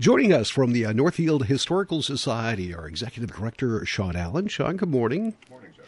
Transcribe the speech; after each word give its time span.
Joining 0.00 0.32
us 0.32 0.50
from 0.50 0.72
the 0.72 0.86
uh, 0.86 0.92
Northfield 0.92 1.46
Historical 1.46 2.02
Society, 2.02 2.74
our 2.74 2.88
executive 2.88 3.36
director, 3.36 3.84
Sean 3.86 4.16
Allen. 4.16 4.48
Sean, 4.48 4.76
good 4.76 4.90
morning. 4.90 5.34
Morning, 5.48 5.70
Jeff. 5.76 5.86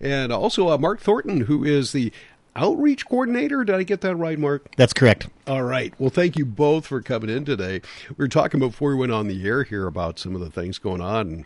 And 0.00 0.32
also 0.32 0.70
uh, 0.70 0.78
Mark 0.78 1.00
Thornton, 1.00 1.42
who 1.42 1.62
is 1.62 1.92
the 1.92 2.12
outreach 2.56 3.06
coordinator. 3.06 3.62
Did 3.62 3.76
I 3.76 3.84
get 3.84 4.00
that 4.00 4.16
right, 4.16 4.38
Mark? 4.38 4.74
That's 4.76 4.92
correct. 4.92 5.28
All 5.46 5.62
right. 5.62 5.94
Well, 5.98 6.10
thank 6.10 6.36
you 6.36 6.44
both 6.44 6.86
for 6.86 7.00
coming 7.00 7.30
in 7.30 7.44
today. 7.44 7.80
We 8.08 8.24
were 8.24 8.28
talking 8.28 8.58
before 8.58 8.90
we 8.90 8.96
went 8.96 9.12
on 9.12 9.28
the 9.28 9.46
air 9.46 9.62
here 9.62 9.86
about 9.86 10.18
some 10.18 10.34
of 10.34 10.40
the 10.40 10.50
things 10.50 10.78
going 10.78 11.00
on, 11.00 11.28
and 11.28 11.44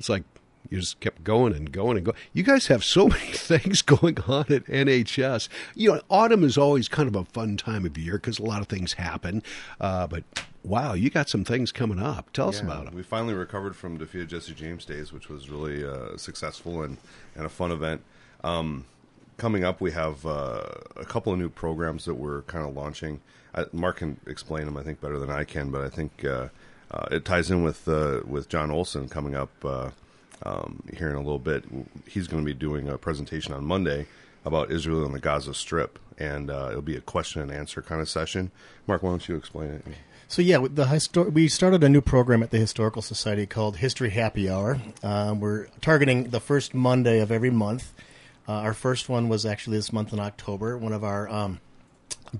it's 0.00 0.08
like 0.08 0.24
you 0.70 0.80
just 0.80 0.98
kept 0.98 1.22
going 1.22 1.52
and 1.54 1.70
going 1.70 1.98
and 1.98 2.06
going. 2.06 2.18
You 2.32 2.42
guys 2.42 2.66
have 2.66 2.82
so 2.82 3.06
many 3.08 3.32
things 3.32 3.80
going 3.80 4.18
on 4.26 4.46
at 4.52 4.64
NHS. 4.64 5.48
You 5.76 5.92
know, 5.94 6.00
autumn 6.10 6.42
is 6.42 6.58
always 6.58 6.88
kind 6.88 7.08
of 7.08 7.14
a 7.14 7.24
fun 7.26 7.56
time 7.56 7.86
of 7.86 7.96
year 7.96 8.14
because 8.14 8.40
a 8.40 8.44
lot 8.44 8.60
of 8.60 8.66
things 8.66 8.94
happen. 8.94 9.40
Uh, 9.80 10.08
but 10.08 10.24
wow, 10.64 10.94
you 10.94 11.10
got 11.10 11.28
some 11.28 11.44
things 11.44 11.70
coming 11.70 11.98
up. 11.98 12.32
Tell 12.32 12.48
us 12.48 12.60
about 12.60 12.86
them. 12.86 12.94
We 12.94 13.02
finally 13.02 13.34
recovered 13.34 13.76
from 13.76 13.98
defeated 13.98 14.28
Jesse 14.28 14.54
James 14.54 14.84
days, 14.84 15.12
which 15.12 15.28
was 15.28 15.50
really 15.50 15.84
uh, 15.84 16.16
successful 16.16 16.82
and, 16.82 16.96
and 17.36 17.44
a 17.44 17.50
fun 17.50 17.70
event. 17.70 18.02
Um, 18.42 18.86
coming 19.36 19.64
up, 19.64 19.80
we 19.80 19.92
have 19.92 20.24
uh, 20.24 20.62
a 20.96 21.04
couple 21.04 21.32
of 21.32 21.38
new 21.38 21.48
programs 21.48 22.06
that 22.06 22.14
we're 22.14 22.42
kind 22.42 22.66
of 22.66 22.74
launching. 22.74 23.20
I, 23.54 23.66
Mark 23.72 23.98
can 23.98 24.18
explain 24.26 24.64
them, 24.64 24.76
I 24.76 24.82
think, 24.82 25.00
better 25.00 25.18
than 25.18 25.30
I 25.30 25.44
can, 25.44 25.70
but 25.70 25.82
I 25.82 25.88
think 25.88 26.24
uh, 26.24 26.48
uh, 26.90 27.06
it 27.10 27.24
ties 27.24 27.50
in 27.50 27.62
with 27.62 27.86
uh, 27.86 28.20
with 28.26 28.48
Jon 28.48 28.70
Olson 28.70 29.08
coming 29.08 29.34
up 29.34 29.50
uh, 29.64 29.90
um, 30.44 30.82
here 30.96 31.10
in 31.10 31.16
a 31.16 31.20
little 31.20 31.38
bit. 31.38 31.64
He's 32.08 32.26
going 32.26 32.42
to 32.42 32.46
be 32.46 32.54
doing 32.54 32.88
a 32.88 32.98
presentation 32.98 33.52
on 33.52 33.64
Monday 33.64 34.06
about 34.44 34.70
Israel 34.70 35.04
and 35.04 35.14
the 35.14 35.20
Gaza 35.20 35.54
Strip, 35.54 35.98
and 36.18 36.50
uh, 36.50 36.68
it'll 36.70 36.82
be 36.82 36.96
a 36.96 37.00
question 37.00 37.42
and 37.42 37.50
answer 37.50 37.82
kind 37.82 38.00
of 38.00 38.08
session. 38.08 38.50
Mark, 38.86 39.02
why 39.02 39.10
don't 39.10 39.26
you 39.28 39.36
explain 39.36 39.70
it? 39.70 39.84
So 40.26 40.42
yeah, 40.42 40.58
the 40.58 40.86
histor- 40.86 41.32
we 41.32 41.48
started 41.48 41.84
a 41.84 41.88
new 41.88 42.00
program 42.00 42.42
at 42.42 42.50
the 42.50 42.58
Historical 42.58 43.02
Society 43.02 43.46
called 43.46 43.76
History 43.76 44.10
Happy 44.10 44.48
Hour. 44.48 44.80
Um, 45.02 45.38
we're 45.38 45.66
targeting 45.80 46.30
the 46.30 46.40
first 46.40 46.74
Monday 46.74 47.20
of 47.20 47.30
every 47.30 47.50
month. 47.50 47.92
Uh, 48.48 48.52
our 48.52 48.74
first 48.74 49.08
one 49.08 49.28
was 49.28 49.46
actually 49.46 49.76
this 49.76 49.92
month 49.92 50.12
in 50.12 50.20
October. 50.20 50.76
One 50.78 50.92
of 50.92 51.04
our 51.04 51.28
um, 51.28 51.60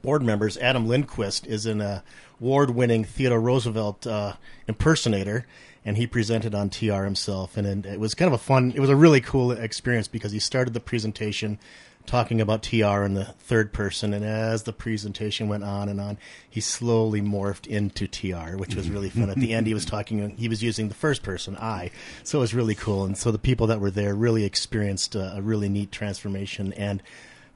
board 0.03 0.23
members, 0.23 0.57
Adam 0.59 0.89
Lindquist, 0.89 1.47
is 1.47 1.67
an 1.67 2.03
award-winning 2.41 3.05
Theodore 3.05 3.41
Roosevelt 3.41 4.07
uh, 4.07 4.35
impersonator, 4.67 5.47
and 5.85 5.97
he 5.97 6.07
presented 6.07 6.55
on 6.55 6.71
TR 6.71 7.05
himself. 7.05 7.57
And, 7.57 7.67
and 7.67 7.87
it 7.87 8.01
was 8.01 8.15
kind 8.15 8.27
of 8.27 8.33
a 8.33 8.43
fun. 8.43 8.73
It 8.75 8.81
was 8.81 8.91
a 8.91 8.97
really 8.97 9.21
cool 9.21 9.53
experience 9.53 10.09
because 10.09 10.33
he 10.33 10.39
started 10.39 10.75
the 10.75 10.81
presentation 10.81 11.59
talking 12.07 12.41
about 12.41 12.63
TR 12.63 13.03
in 13.03 13.15
the 13.15 13.25
third 13.25 13.73
person, 13.73 14.13
and 14.13 14.25
as 14.25 14.65
the 14.65 14.73
presentation 14.73 15.49
went 15.49 15.65
on 15.65 15.89
and 15.89 16.01
on, 16.01 16.19
he 16.49 16.61
slowly 16.61 17.21
morphed 17.21 17.67
into 17.67 18.07
TR, 18.07 18.57
which 18.57 18.75
was 18.75 18.89
really 18.91 19.11
fun. 19.11 19.31
At 19.31 19.37
the 19.37 19.53
end, 19.55 19.67
he 19.67 19.75
was 19.75 19.85
talking, 19.85 20.37
he 20.37 20.49
was 20.49 20.63
using 20.63 20.89
the 20.89 20.95
first 20.95 21.23
person, 21.23 21.57
I, 21.57 21.91
so 22.23 22.39
it 22.39 22.41
was 22.43 22.55
really 22.55 22.75
cool. 22.75 23.05
And 23.05 23.17
so 23.17 23.31
the 23.31 23.39
people 23.39 23.67
that 23.69 23.81
were 23.81 23.91
there 23.91 24.15
really 24.15 24.45
experienced 24.45 25.15
a, 25.15 25.37
a 25.37 25.43
really 25.43 25.69
neat 25.69 25.93
transformation, 25.93 26.73
and 26.75 27.03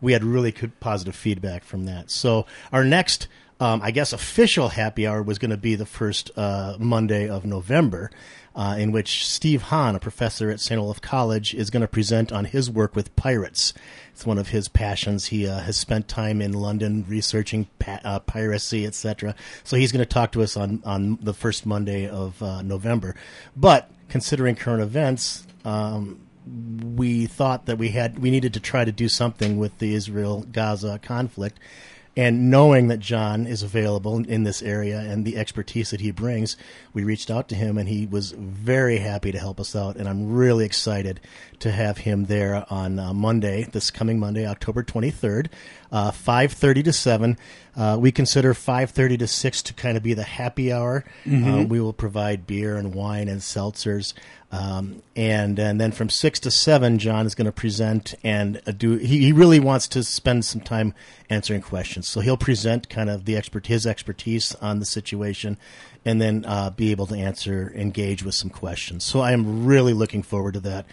we 0.00 0.12
had 0.12 0.24
really 0.24 0.52
good 0.52 0.78
positive 0.80 1.16
feedback 1.16 1.64
from 1.64 1.84
that. 1.86 2.10
So 2.10 2.46
our 2.72 2.84
next. 2.84 3.28
Um, 3.60 3.80
I 3.82 3.90
guess 3.90 4.12
official 4.12 4.68
happy 4.68 5.06
hour 5.06 5.22
was 5.22 5.38
going 5.38 5.50
to 5.50 5.56
be 5.56 5.74
the 5.74 5.86
first 5.86 6.30
uh, 6.36 6.76
Monday 6.78 7.28
of 7.28 7.44
November, 7.44 8.10
uh, 8.54 8.76
in 8.78 8.92
which 8.92 9.26
Steve 9.26 9.62
Hahn, 9.62 9.96
a 9.96 10.00
professor 10.00 10.50
at 10.50 10.60
St. 10.60 10.80
Olaf 10.80 11.00
College, 11.00 11.54
is 11.54 11.70
going 11.70 11.80
to 11.80 11.88
present 11.88 12.30
on 12.30 12.44
his 12.44 12.70
work 12.70 12.94
with 12.94 13.14
pirates. 13.16 13.74
It's 14.12 14.24
one 14.24 14.38
of 14.38 14.48
his 14.48 14.68
passions. 14.68 15.26
He 15.26 15.46
uh, 15.46 15.60
has 15.60 15.76
spent 15.76 16.06
time 16.06 16.40
in 16.40 16.52
London 16.52 17.04
researching 17.08 17.68
pa- 17.78 18.00
uh, 18.04 18.18
piracy, 18.20 18.86
etc. 18.86 19.34
So 19.64 19.76
he's 19.76 19.90
going 19.90 20.04
to 20.04 20.06
talk 20.06 20.32
to 20.32 20.42
us 20.42 20.56
on, 20.56 20.82
on 20.84 21.18
the 21.20 21.34
first 21.34 21.66
Monday 21.66 22.08
of 22.08 22.40
uh, 22.42 22.62
November. 22.62 23.16
But 23.56 23.90
considering 24.08 24.54
current 24.54 24.82
events, 24.82 25.46
um, 25.64 26.20
we 26.94 27.26
thought 27.26 27.66
that 27.66 27.76
we 27.76 27.90
had 27.90 28.18
we 28.18 28.30
needed 28.30 28.54
to 28.54 28.60
try 28.60 28.84
to 28.84 28.92
do 28.92 29.08
something 29.08 29.58
with 29.58 29.78
the 29.78 29.94
Israel 29.94 30.46
Gaza 30.50 30.98
conflict. 31.02 31.58
And 32.16 32.50
knowing 32.50 32.88
that 32.88 32.98
Jon 32.98 33.46
is 33.46 33.62
available 33.62 34.18
in 34.18 34.42
this 34.42 34.60
area 34.62 34.98
and 34.98 35.24
the 35.24 35.36
expertise 35.36 35.90
that 35.90 36.00
he 36.00 36.10
brings, 36.10 36.56
we 36.92 37.04
reached 37.04 37.30
out 37.30 37.48
to 37.50 37.54
him 37.54 37.78
and 37.78 37.88
he 37.88 38.06
was 38.06 38.32
very 38.32 38.98
happy 38.98 39.30
to 39.30 39.38
help 39.38 39.60
us 39.60 39.76
out. 39.76 39.96
And 39.96 40.08
I'm 40.08 40.32
really 40.32 40.64
excited 40.64 41.20
to 41.60 41.70
have 41.70 41.98
him 41.98 42.24
there 42.24 42.66
on 42.70 42.98
uh, 42.98 43.12
Monday, 43.12 43.64
this 43.70 43.90
coming 43.90 44.18
Monday, 44.18 44.46
October 44.46 44.82
23rd, 44.82 45.46
uh, 45.92 46.10
5.30 46.10 46.84
to 46.84 46.92
7. 46.92 47.36
Uh, 47.76 47.96
we 48.00 48.10
consider 48.10 48.52
5.30 48.52 49.20
to 49.20 49.26
6 49.26 49.62
to 49.62 49.74
kind 49.74 49.96
of 49.96 50.02
be 50.02 50.14
the 50.14 50.24
happy 50.24 50.72
hour. 50.72 51.04
Uh, 51.62 51.64
we 51.64 51.80
will 51.80 51.92
provide 51.92 52.46
beer 52.46 52.76
and 52.76 52.94
wine 52.94 53.28
and 53.28 53.40
seltzers. 53.40 54.12
Um, 54.50 55.02
and 55.14 55.58
and 55.58 55.78
then 55.78 55.92
from 55.92 56.08
six 56.08 56.40
to 56.40 56.50
seven, 56.50 56.98
Jon 56.98 57.26
is 57.26 57.34
going 57.34 57.44
to 57.44 57.52
present 57.52 58.14
and 58.24 58.62
uh, 58.66 58.72
do. 58.72 58.96
He, 58.96 59.18
he 59.18 59.32
really 59.32 59.60
wants 59.60 59.86
to 59.88 60.02
spend 60.02 60.46
some 60.46 60.62
time 60.62 60.94
answering 61.28 61.60
questions, 61.60 62.08
so 62.08 62.20
he'll 62.20 62.38
present 62.38 62.88
kind 62.88 63.10
of 63.10 63.26
the 63.26 63.36
expert 63.36 63.66
his 63.66 63.86
expertise 63.86 64.54
on 64.56 64.78
the 64.78 64.86
situation, 64.86 65.58
and 66.02 66.18
then 66.18 66.46
uh, 66.46 66.70
be 66.70 66.90
able 66.92 67.06
to 67.08 67.14
answer, 67.14 67.72
engage 67.76 68.22
with 68.22 68.34
some 68.34 68.48
questions. 68.48 69.04
So 69.04 69.20
I 69.20 69.32
am 69.32 69.66
really 69.66 69.92
looking 69.92 70.22
forward 70.22 70.54
to 70.54 70.60
that. 70.60 70.86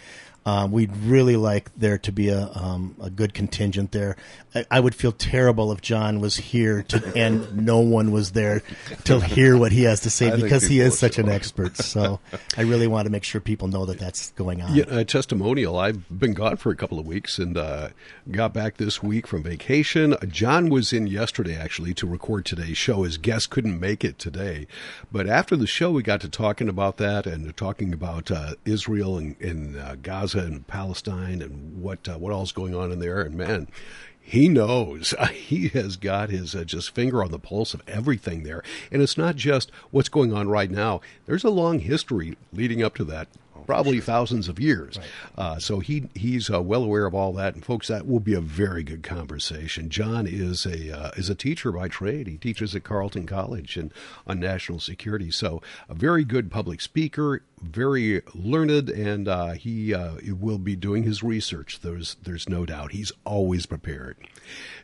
Um, 0.46 0.70
we'd 0.70 0.96
really 0.98 1.34
like 1.34 1.74
there 1.76 1.98
to 1.98 2.12
be 2.12 2.28
a 2.28 2.48
um, 2.54 2.94
a 3.02 3.10
good 3.10 3.34
contingent 3.34 3.90
there. 3.90 4.16
I, 4.54 4.64
I 4.70 4.80
would 4.80 4.94
feel 4.94 5.10
terrible 5.10 5.72
if 5.72 5.80
Jon 5.80 6.20
was 6.20 6.36
here 6.36 6.84
to 6.84 7.12
and 7.16 7.66
no 7.66 7.80
one 7.80 8.12
was 8.12 8.30
there 8.30 8.62
to 9.04 9.18
hear 9.20 9.58
what 9.58 9.72
he 9.72 9.82
has 9.82 10.00
to 10.02 10.10
say 10.10 10.40
because 10.40 10.62
he 10.62 10.78
is 10.78 10.96
such 10.96 11.18
an 11.18 11.28
expert. 11.28 11.76
So 11.76 12.20
I 12.56 12.62
really 12.62 12.86
want 12.86 13.06
to 13.06 13.10
make 13.10 13.24
sure 13.24 13.40
people 13.40 13.66
know 13.66 13.86
that 13.86 13.98
that's 13.98 14.30
going 14.32 14.62
on. 14.62 14.74
Yeah, 14.74 14.84
a 14.88 15.04
testimonial. 15.04 15.78
I've 15.78 16.08
been 16.16 16.32
gone 16.32 16.58
for 16.58 16.70
a 16.70 16.76
couple 16.76 17.00
of 17.00 17.06
weeks 17.06 17.38
and 17.38 17.56
uh, 17.56 17.88
got 18.30 18.52
back 18.52 18.76
this 18.76 19.02
week 19.02 19.26
from 19.26 19.42
vacation. 19.42 20.14
Jon 20.28 20.68
was 20.68 20.92
in 20.92 21.08
yesterday 21.08 21.56
actually 21.56 21.92
to 21.94 22.06
record 22.06 22.44
today's 22.44 22.78
show. 22.78 23.02
His 23.02 23.18
guest 23.18 23.50
couldn't 23.50 23.80
make 23.80 24.04
it 24.04 24.20
today, 24.20 24.68
but 25.10 25.28
after 25.28 25.56
the 25.56 25.66
show, 25.66 25.90
we 25.90 26.04
got 26.04 26.20
to 26.20 26.28
talking 26.28 26.68
about 26.68 26.98
that 26.98 27.26
and 27.26 27.54
talking 27.56 27.92
about 27.92 28.30
uh, 28.30 28.54
Israel 28.64 29.18
and, 29.18 29.40
and 29.40 29.76
uh, 29.76 29.96
Gaza 30.36 30.46
and 30.46 30.66
Palestine 30.66 31.42
and 31.42 31.82
what 31.82 32.08
uh, 32.08 32.18
what 32.18 32.32
all's 32.32 32.52
going 32.52 32.74
on 32.74 32.92
in 32.92 32.98
there. 33.00 33.22
And 33.22 33.34
man. 33.34 33.68
He 34.28 34.48
knows. 34.48 35.14
He 35.32 35.68
has 35.68 35.94
got 35.94 36.30
his 36.30 36.56
uh, 36.56 36.64
just 36.64 36.92
finger 36.92 37.22
on 37.22 37.30
the 37.30 37.38
pulse 37.38 37.74
of 37.74 37.82
everything 37.86 38.42
there. 38.42 38.64
And 38.90 39.00
it's 39.00 39.16
not 39.16 39.36
just 39.36 39.70
what's 39.92 40.08
going 40.08 40.32
on 40.32 40.48
right 40.48 40.68
now. 40.68 41.00
There's 41.26 41.44
a 41.44 41.50
long 41.50 41.78
history 41.78 42.36
leading 42.52 42.82
up 42.82 42.96
to 42.96 43.04
that 43.04 43.28
probably 43.66 44.00
thousands 44.00 44.48
of 44.48 44.58
years. 44.58 44.98
Uh, 45.36 45.58
so 45.58 45.80
he 45.80 46.08
he's 46.14 46.48
uh, 46.48 46.62
well 46.62 46.82
aware 46.82 47.06
of 47.06 47.14
all 47.14 47.32
that, 47.34 47.54
and 47.54 47.64
folks, 47.64 47.88
that 47.88 48.06
will 48.06 48.20
be 48.20 48.34
a 48.34 48.40
very 48.40 48.82
good 48.82 49.02
conversation. 49.02 49.90
Jon 49.90 50.26
is 50.26 50.64
a 50.64 50.96
uh, 50.96 51.10
is 51.16 51.28
a 51.28 51.34
teacher 51.34 51.72
by 51.72 51.88
trade. 51.88 52.26
He 52.26 52.38
teaches 52.38 52.74
at 52.74 52.84
Carleton 52.84 53.26
College 53.26 53.76
and 53.76 53.92
on 54.26 54.40
national 54.40 54.80
security. 54.80 55.30
So 55.30 55.60
a 55.88 55.94
very 55.94 56.24
good 56.24 56.50
public 56.50 56.80
speaker, 56.80 57.42
very 57.62 58.22
learned, 58.34 58.90
and 58.90 59.28
uh, 59.28 59.52
he 59.52 59.94
uh, 59.94 60.14
will 60.38 60.58
be 60.58 60.76
doing 60.76 61.02
his 61.02 61.22
research. 61.22 61.80
There's 61.80 62.16
there's 62.22 62.48
no 62.48 62.66
doubt. 62.66 62.92
He's 62.92 63.12
always 63.24 63.66
prepared. 63.66 64.16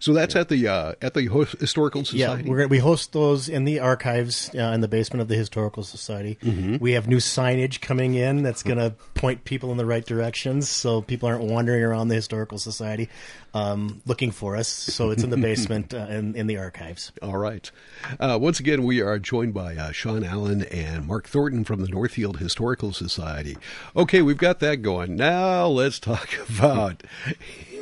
So 0.00 0.12
that's 0.12 0.34
at 0.34 0.48
the 0.48 0.66
uh, 0.68 0.92
at 1.02 1.14
the 1.14 1.22
historical 1.60 2.00
Yeah, 2.00 2.28
society. 2.28 2.48
we're, 2.50 2.66
we 2.66 2.78
host 2.78 3.12
those 3.12 3.48
in 3.48 3.64
the 3.64 3.78
archives 3.80 4.50
uh, 4.54 4.72
in 4.74 4.80
the 4.80 4.88
basement 4.88 5.20
of 5.20 5.28
the 5.28 5.36
Historical 5.36 5.82
Society. 5.82 6.38
Mm-hmm. 6.42 6.78
We 6.80 6.92
have 6.92 7.06
new 7.08 7.18
signage 7.18 7.80
coming 7.80 8.14
in 8.14 8.42
that's 8.42 8.62
going 8.62 8.78
to 8.78 8.90
point 9.14 9.44
people 9.44 9.70
in 9.70 9.76
the 9.76 9.86
right 9.86 10.04
directions, 10.04 10.68
so 10.68 11.02
people 11.02 11.28
aren't 11.28 11.44
wandering 11.44 11.82
around 11.82 12.08
the 12.08 12.14
Historical 12.16 12.58
Society 12.58 13.08
um, 13.54 14.02
looking 14.06 14.30
for 14.30 14.56
us. 14.56 14.68
So 14.68 15.10
it's 15.10 15.22
in 15.22 15.30
the 15.30 15.36
basement 15.48 15.94
uh, 15.94 16.06
in, 16.08 16.34
in 16.34 16.46
the 16.46 16.56
archives. 16.56 17.12
All 17.22 17.36
right. 17.38 17.70
Uh, 18.18 18.38
once 18.40 18.58
again, 18.58 18.82
we 18.82 19.00
are 19.00 19.18
joined 19.18 19.54
by 19.54 19.76
uh, 19.76 19.92
Sean 19.92 20.24
Allen 20.24 20.62
and 20.64 21.06
Mark 21.06 21.28
Thornton 21.28 21.62
from 21.64 21.80
the 21.82 21.88
Northfield 21.88 22.38
Historical 22.38 22.61
Society. 22.92 23.56
Okay, 23.96 24.22
we've 24.22 24.38
got 24.38 24.60
that 24.60 24.82
going. 24.82 25.16
Now 25.16 25.66
let's 25.66 25.98
talk 25.98 26.28
about. 26.58 27.02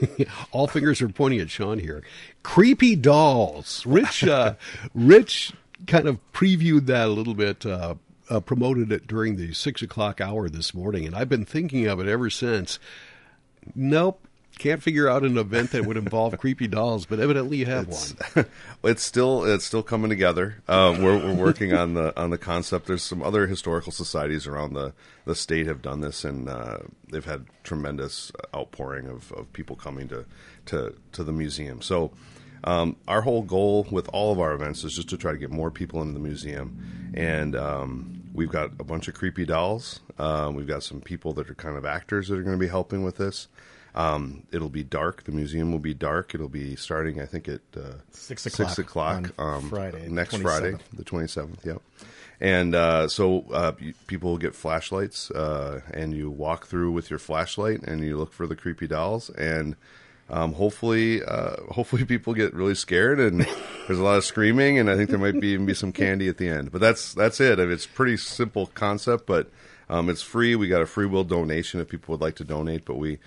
all 0.52 0.66
fingers 0.66 1.02
are 1.02 1.08
pointing 1.08 1.40
at 1.40 1.50
Sean 1.50 1.78
here. 1.78 2.02
Creepy 2.42 2.96
dolls. 2.96 3.84
Rich, 3.86 4.24
uh, 4.24 4.54
Rich, 4.94 5.52
kind 5.86 6.08
of 6.08 6.18
previewed 6.32 6.86
that 6.86 7.08
a 7.08 7.12
little 7.12 7.34
bit. 7.34 7.64
Uh, 7.66 7.96
uh, 8.28 8.38
promoted 8.38 8.92
it 8.92 9.08
during 9.08 9.34
the 9.34 9.52
six 9.52 9.82
o'clock 9.82 10.20
hour 10.20 10.48
this 10.48 10.72
morning, 10.72 11.04
and 11.04 11.16
I've 11.16 11.28
been 11.28 11.44
thinking 11.44 11.86
of 11.86 11.98
it 11.98 12.06
ever 12.06 12.30
since. 12.30 12.78
Nope, 13.74 14.24
can't 14.58 14.82
figure 14.82 15.08
out 15.08 15.22
an 15.22 15.38
event 15.38 15.70
that 15.70 15.86
would 15.86 15.96
involve 15.96 16.36
creepy 16.38 16.66
dolls, 16.68 17.06
but 17.06 17.18
evidently 17.18 17.56
you 17.58 17.66
have 17.66 17.88
one. 17.88 18.46
it's 18.84 19.02
still 19.02 19.44
it's 19.44 19.64
still 19.64 19.82
coming 19.82 20.10
together. 20.10 20.56
Uh, 20.68 20.96
we're 21.00 21.16
we're 21.16 21.34
working 21.34 21.72
on 21.72 21.94
the 21.94 22.18
on 22.20 22.30
the 22.30 22.38
concept. 22.38 22.86
There's 22.86 23.02
some 23.02 23.22
other 23.22 23.46
historical 23.46 23.92
societies 23.92 24.46
around 24.46 24.74
the 24.74 24.92
the 25.24 25.34
state 25.34 25.66
have 25.66 25.80
done 25.80 26.00
this, 26.00 26.24
and 26.24 26.48
uh, 26.48 26.78
they've 27.10 27.24
had 27.24 27.46
tremendous 27.64 28.32
outpouring 28.54 29.06
of, 29.06 29.32
of 29.32 29.50
people 29.52 29.76
coming 29.76 30.08
to 30.08 30.26
to 30.66 30.94
to 31.12 31.24
the 31.24 31.32
museum. 31.32 31.80
So. 31.82 32.10
um, 32.64 32.96
our 33.08 33.22
whole 33.22 33.40
goal 33.40 33.86
with 33.90 34.06
all 34.12 34.32
of 34.32 34.38
our 34.38 34.52
events 34.52 34.84
is 34.84 34.94
just 34.94 35.08
to 35.08 35.16
try 35.16 35.32
to 35.32 35.38
get 35.38 35.50
more 35.50 35.70
people 35.70 36.02
into 36.02 36.12
the 36.12 36.20
museum, 36.20 37.10
and 37.14 37.56
um, 37.56 38.22
we've 38.34 38.50
got 38.50 38.72
a 38.78 38.84
bunch 38.84 39.08
of 39.08 39.14
creepy 39.14 39.46
dolls. 39.46 40.00
Um, 40.18 40.54
we've 40.56 40.66
got 40.66 40.82
some 40.82 41.00
people 41.00 41.32
that 41.34 41.48
are 41.48 41.54
kind 41.54 41.78
of 41.78 41.86
actors 41.86 42.28
that 42.28 42.38
are 42.38 42.42
going 42.42 42.56
to 42.56 42.60
be 42.60 42.68
helping 42.68 43.02
with 43.02 43.16
this. 43.16 43.48
Um, 43.94 44.44
it'll 44.52 44.68
be 44.68 44.84
dark. 44.84 45.24
The 45.24 45.32
museum 45.32 45.72
will 45.72 45.80
be 45.80 45.94
dark. 45.94 46.34
It'll 46.34 46.48
be 46.48 46.76
starting, 46.76 47.20
I 47.20 47.26
think, 47.26 47.48
at 47.48 47.60
uh, 47.76 47.94
Six 48.12 48.46
o'clock 48.46 48.68
Six 48.70 48.78
o'clock 48.78 49.32
um, 49.38 49.68
Friday, 49.68 50.08
next 50.08 50.34
27th. 50.34 50.42
Friday, 50.42 50.76
the 50.92 51.04
twenty 51.04 51.28
seventh. 51.28 51.64
Yep. 51.64 51.82
And 52.40 52.74
uh, 52.74 53.08
so 53.08 53.44
uh, 53.52 53.72
people 54.06 54.30
will 54.30 54.38
get 54.38 54.54
flashlights, 54.54 55.30
uh, 55.30 55.82
and 55.92 56.14
you 56.14 56.30
walk 56.30 56.66
through 56.66 56.92
with 56.92 57.10
your 57.10 57.18
flashlight, 57.18 57.82
and 57.82 58.02
you 58.02 58.16
look 58.16 58.32
for 58.32 58.46
the 58.46 58.56
creepy 58.56 58.86
dolls, 58.86 59.28
and 59.30 59.76
um, 60.30 60.54
hopefully, 60.54 61.22
uh, 61.22 61.56
hopefully 61.70 62.04
people 62.06 62.32
get 62.32 62.54
really 62.54 62.74
scared, 62.74 63.20
and 63.20 63.40
there's 63.86 63.98
a 63.98 64.02
lot 64.02 64.16
of 64.16 64.24
screaming, 64.24 64.78
and 64.78 64.88
I 64.88 64.96
think 64.96 65.10
there 65.10 65.18
might 65.18 65.38
be 65.38 65.48
even 65.48 65.66
be 65.66 65.74
some 65.74 65.92
candy 65.92 66.28
at 66.28 66.38
the 66.38 66.48
end. 66.48 66.72
But 66.72 66.80
that's 66.80 67.12
that's 67.12 67.40
it. 67.40 67.58
I 67.58 67.64
mean, 67.64 67.72
it's 67.72 67.86
a 67.86 67.90
pretty 67.90 68.16
simple 68.16 68.68
concept, 68.68 69.26
but 69.26 69.50
um, 69.90 70.08
it's 70.08 70.22
free. 70.22 70.56
We 70.56 70.68
got 70.68 70.80
a 70.80 70.86
free 70.86 71.06
will 71.06 71.24
donation 71.24 71.80
if 71.80 71.88
people 71.88 72.12
would 72.12 72.22
like 72.22 72.36
to 72.36 72.44
donate, 72.44 72.84
but 72.84 72.96
we 72.96 73.18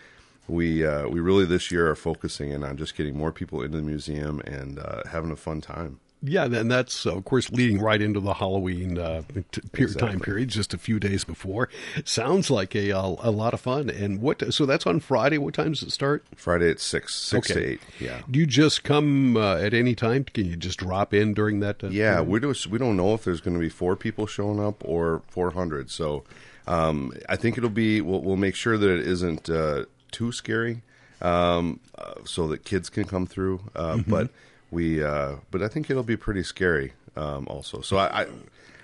we 0.47 0.85
uh, 0.85 1.07
we 1.07 1.19
really 1.19 1.45
this 1.45 1.71
year 1.71 1.89
are 1.89 1.95
focusing 1.95 2.51
in 2.51 2.63
on 2.63 2.77
just 2.77 2.95
getting 2.95 3.17
more 3.17 3.31
people 3.31 3.61
into 3.61 3.77
the 3.77 3.83
museum 3.83 4.39
and 4.41 4.79
uh, 4.79 5.01
having 5.09 5.31
a 5.31 5.35
fun 5.35 5.61
time. 5.61 5.99
Yeah, 6.25 6.45
and 6.45 6.71
that's 6.71 7.05
uh, 7.05 7.17
of 7.17 7.25
course 7.25 7.51
leading 7.51 7.81
right 7.81 8.01
into 8.01 8.21
the 8.21 8.35
Halloween 8.35 8.97
uh, 8.97 9.23
t- 9.51 9.59
per- 9.73 9.87
time 9.87 10.21
period, 10.21 10.47
just 10.47 10.73
a 10.73 10.77
few 10.77 10.97
days 10.97 11.25
before. 11.25 11.67
Sounds 12.05 12.49
like 12.49 12.73
a 12.75 12.91
a, 12.91 12.99
a 13.01 13.29
lot 13.31 13.53
of 13.53 13.59
fun. 13.59 13.89
And 13.89 14.21
what? 14.21 14.53
So 14.53 14.65
that's 14.65 14.87
on 14.87 15.01
Friday. 15.01 15.37
What 15.37 15.53
time 15.53 15.73
does 15.73 15.83
it 15.83 15.91
start? 15.91 16.23
Friday 16.33 16.69
at 16.71 16.79
six 16.79 17.13
six 17.15 17.49
to 17.49 17.61
eight. 17.71 17.81
Yeah. 17.99 18.21
Do 18.31 18.39
you 18.39 18.45
just 18.45 18.83
come 18.85 19.35
uh, 19.35 19.55
at 19.57 19.73
any 19.73 19.95
time? 19.95 20.23
Can 20.23 20.45
you 20.45 20.55
just 20.55 20.79
drop 20.79 21.13
in 21.13 21.33
during 21.33 21.59
that? 21.59 21.83
Uh, 21.83 21.87
Yeah, 21.89 22.21
period? 22.23 22.29
we 22.29 22.39
do. 22.39 22.53
We 22.69 22.77
don't 22.77 22.95
know 22.95 23.13
if 23.13 23.25
there's 23.25 23.41
going 23.41 23.55
to 23.55 23.59
be 23.59 23.67
four 23.69 23.97
people 23.97 24.25
showing 24.25 24.61
up 24.63 24.81
or 24.85 25.23
400. 25.27 25.91
So 25.91 26.23
um, 26.67 27.11
I 27.27 27.35
think 27.35 27.57
it'll 27.57 27.69
be. 27.69 27.99
We'll, 27.99 28.21
we'll 28.21 28.37
make 28.37 28.55
sure 28.55 28.77
that 28.77 28.89
it 28.89 29.05
isn't 29.05 29.49
uh, 29.49 29.85
too 30.13 30.31
scary, 30.31 30.81
um, 31.21 31.79
uh, 31.97 32.13
so 32.23 32.47
that 32.47 32.63
kids 32.63 32.89
can 32.89 33.03
come 33.03 33.25
through. 33.25 33.59
Uh, 33.75 33.97
But 34.07 34.29
we. 34.71 35.03
Uh, 35.03 35.35
but 35.51 35.61
I 35.61 35.67
think 35.67 35.89
it'll 35.89 36.03
be 36.03 36.17
pretty 36.17 36.43
scary 36.43 36.93
um, 37.15 37.47
also. 37.49 37.81
So 37.81 37.97
I, 37.97 38.23
I. 38.23 38.27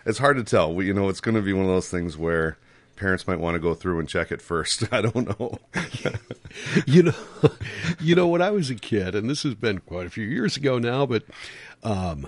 It's 0.05 0.19
hard 0.19 0.37
to 0.37 0.43
tell. 0.43 0.73
We, 0.73 0.87
you 0.87 0.93
know, 0.93 1.07
it's 1.09 1.21
going 1.21 1.35
to 1.35 1.41
be 1.41 1.53
one 1.53 1.65
of 1.65 1.71
those 1.71 1.89
things 1.89 2.17
where. 2.17 2.57
Parents 2.95 3.25
might 3.29 3.39
want 3.39 3.55
to 3.55 3.59
go 3.59 3.73
through 3.73 4.01
and 4.01 4.09
check 4.09 4.29
it 4.29 4.41
first. 4.41 4.83
I 4.91 4.99
don't 4.99 5.39
know. 5.39 5.57
you 6.85 7.03
know, 7.03 7.13
you 8.01 8.13
know, 8.13 8.27
when 8.27 8.41
I 8.41 8.51
was 8.51 8.69
a 8.69 8.75
kid, 8.75 9.15
and 9.15 9.29
this 9.29 9.43
has 9.43 9.55
been 9.55 9.79
quite 9.79 10.05
a 10.05 10.09
few 10.09 10.25
years 10.25 10.57
ago 10.57 10.79
now, 10.79 11.05
but 11.05 11.23
um, 11.81 12.27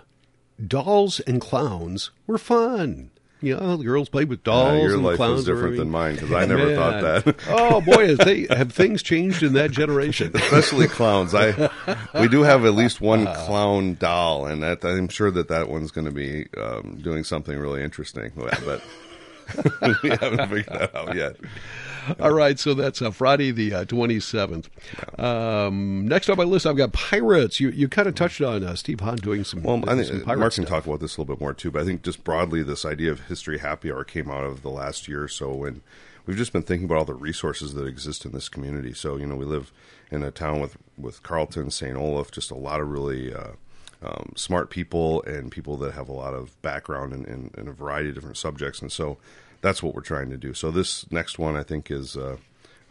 dolls 0.66 1.20
and 1.20 1.42
clowns 1.42 2.12
were 2.26 2.38
fun. 2.38 3.10
You 3.42 3.56
know, 3.56 3.78
the 3.78 3.84
girls 3.84 4.08
played 4.08 4.30
with 4.30 4.44
dolls. 4.44 4.74
Uh, 4.74 4.84
your 4.84 4.94
and 4.94 5.04
life 5.04 5.16
clowns 5.16 5.38
was 5.38 5.46
different 5.46 5.78
than 5.78 5.90
mine 5.90 6.16
because 6.16 6.32
I 6.32 6.46
never 6.46 6.76
thought 6.76 7.02
that. 7.02 7.36
oh 7.48 7.82
boy, 7.82 8.10
have, 8.10 8.20
they, 8.20 8.46
have 8.50 8.72
things 8.72 9.02
changed 9.02 9.42
in 9.42 9.54
that 9.54 9.72
generation? 9.72 10.32
especially 10.36 10.88
clowns. 10.88 11.34
I 11.34 11.70
we 12.20 12.28
do 12.28 12.44
have 12.44 12.66
at 12.66 12.74
least 12.74 13.02
one 13.02 13.26
clown 13.26 13.96
doll, 13.96 14.46
and 14.46 14.62
that, 14.62 14.86
I'm 14.86 15.08
sure 15.08 15.32
that 15.32 15.48
that 15.48 15.70
one's 15.70 15.90
going 15.92 16.06
to 16.06 16.12
be 16.12 16.46
um, 16.56 17.00
doing 17.02 17.24
something 17.24 17.58
really 17.58 17.84
interesting. 17.84 18.32
But 18.36 18.84
we 20.04 20.10
haven't 20.10 20.50
figured 20.50 20.68
that 20.68 20.96
out 20.96 21.16
yet. 21.16 21.36
All 22.20 22.32
right, 22.32 22.58
so 22.58 22.74
that's 22.74 23.02
uh, 23.02 23.12
Friday 23.12 23.52
the 23.52 23.86
twenty 23.86 24.20
seventh. 24.20 24.70
Um, 25.20 26.08
next 26.08 26.30
on 26.30 26.38
my 26.38 26.44
list, 26.44 26.66
I've 26.66 26.78
got 26.78 26.94
pirates. 26.94 27.60
You 27.60 27.70
you 27.70 27.88
kind 27.88 28.08
of 28.08 28.16
touched 28.16 28.42
on 28.42 28.64
uh, 28.64 28.76
Steve 28.76 29.00
Hahn 29.00 29.18
doing 29.18 29.44
some. 29.44 29.64
Well, 29.64 29.84
I 29.88 30.04
some 30.04 30.06
think 30.06 30.26
pirate 30.26 30.40
Mark 30.40 30.54
can 30.54 30.66
stuff. 30.66 30.78
talk 30.78 30.88
about 30.88 31.00
this 31.00 31.18
a 31.18 31.22
little 31.22 31.36
bit 31.36 31.42
more 31.42 31.54
too. 31.54 31.72
But 31.72 31.84
I 31.84 31.86
think 31.86 32.04
just 32.04 32.24
broadly, 32.24 32.64
this 32.64 32.86
idea 32.86 33.12
of 33.12 33.28
history 33.28 33.60
happy 33.60 33.92
hour 33.92 34.04
came 34.04 34.30
out 34.30 34.44
of 34.44 34.62
the 34.62 34.70
last 34.70 35.08
year 35.08 35.24
or 35.24 35.28
so, 35.28 35.54
when 35.54 35.82
we've 36.26 36.38
just 36.38 36.54
been 36.54 36.64
thinking 36.64 36.86
about 36.86 36.98
all 36.98 37.06
the 37.06 37.14
resources 37.14 37.74
that 37.74 37.86
exist 37.86 38.26
in 38.26 38.32
this 38.32 38.50
community. 38.50 38.94
So 38.94 39.18
you 39.18 39.26
know, 39.26 39.36
we 39.36 39.46
live 39.46 39.72
in 40.10 40.24
a 40.24 40.32
town 40.32 40.60
with 40.60 40.78
with 40.98 41.24
Carleton, 41.24 41.72
St. 41.72 41.96
Olaf, 41.96 42.32
just 42.32 42.52
a 42.52 42.56
lot 42.56 42.82
of 42.82 42.90
really. 42.90 43.34
Uh, 43.34 43.52
um, 44.04 44.34
smart 44.36 44.72
people 44.72 45.22
and 45.28 45.52
people 45.52 45.78
that 45.78 45.94
have 45.94 46.10
a 46.10 46.12
lot 46.12 46.34
of 46.34 46.60
background 46.64 47.14
in, 47.14 47.24
in, 47.26 47.52
in 47.56 47.68
a 47.68 47.72
variety 47.72 48.10
of 48.10 48.16
different 48.16 48.36
subjects, 48.36 48.82
and 48.82 48.92
so 48.92 49.20
that's 49.62 49.82
what 49.82 49.96
we're 49.96 50.02
trying 50.02 50.30
to 50.30 50.38
do. 50.38 50.54
So 50.54 50.72
this 50.72 51.10
next 51.12 51.40
one, 51.40 51.56
I 51.56 51.64
think, 51.64 51.90
is 51.90 52.18
uh, 52.18 52.38